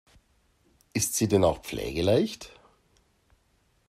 Ist 0.93 1.13
sie 1.13 1.27
denn 1.27 1.43
auch 1.43 1.61
pflegeleicht? 1.61 2.49